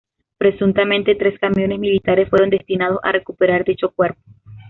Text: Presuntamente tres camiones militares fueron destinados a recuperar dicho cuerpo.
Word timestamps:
Presuntamente 0.39 1.13
tres 1.13 1.37
camiones 1.39 1.77
militares 1.77 2.27
fueron 2.27 2.49
destinados 2.49 2.97
a 3.03 3.11
recuperar 3.11 3.63
dicho 3.63 3.91
cuerpo. 3.93 4.19